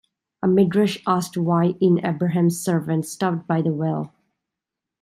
[0.41, 4.11] A Midrash asked why, in Abraham's servant stopped by the well.